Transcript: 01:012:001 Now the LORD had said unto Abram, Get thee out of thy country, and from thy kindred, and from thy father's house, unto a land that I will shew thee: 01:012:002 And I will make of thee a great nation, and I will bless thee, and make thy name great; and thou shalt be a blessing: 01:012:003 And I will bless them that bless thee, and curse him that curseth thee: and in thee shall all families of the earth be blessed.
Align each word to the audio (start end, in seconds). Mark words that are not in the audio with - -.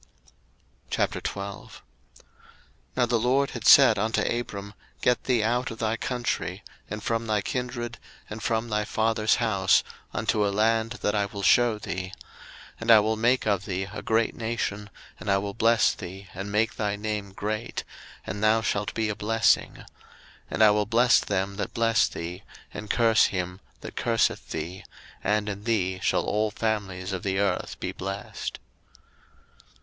01:012:001 0.89 1.81
Now 2.97 3.05
the 3.05 3.19
LORD 3.19 3.51
had 3.51 3.67
said 3.67 3.99
unto 3.99 4.21
Abram, 4.21 4.73
Get 5.03 5.25
thee 5.25 5.43
out 5.43 5.69
of 5.69 5.77
thy 5.77 5.95
country, 5.95 6.63
and 6.89 7.03
from 7.03 7.27
thy 7.27 7.41
kindred, 7.41 7.99
and 8.27 8.41
from 8.41 8.67
thy 8.69 8.83
father's 8.83 9.35
house, 9.35 9.83
unto 10.11 10.43
a 10.43 10.49
land 10.49 10.93
that 11.03 11.13
I 11.13 11.27
will 11.27 11.43
shew 11.43 11.77
thee: 11.77 12.13
01:012:002 12.79 12.81
And 12.81 12.89
I 12.89 12.99
will 12.99 13.15
make 13.15 13.45
of 13.45 13.65
thee 13.65 13.83
a 13.93 14.01
great 14.01 14.33
nation, 14.35 14.89
and 15.19 15.29
I 15.29 15.37
will 15.37 15.53
bless 15.53 15.93
thee, 15.93 16.27
and 16.33 16.51
make 16.51 16.77
thy 16.77 16.95
name 16.95 17.31
great; 17.31 17.83
and 18.25 18.43
thou 18.43 18.61
shalt 18.61 18.95
be 18.95 19.07
a 19.07 19.15
blessing: 19.15 19.73
01:012:003 19.75 19.85
And 20.49 20.63
I 20.63 20.71
will 20.71 20.87
bless 20.87 21.19
them 21.19 21.57
that 21.57 21.75
bless 21.75 22.07
thee, 22.07 22.41
and 22.73 22.89
curse 22.89 23.25
him 23.25 23.59
that 23.81 23.95
curseth 23.95 24.49
thee: 24.49 24.83
and 25.23 25.47
in 25.47 25.65
thee 25.65 25.99
shall 26.01 26.23
all 26.23 26.49
families 26.49 27.13
of 27.13 27.21
the 27.21 27.37
earth 27.37 27.79
be 27.79 27.91
blessed. 27.91 28.57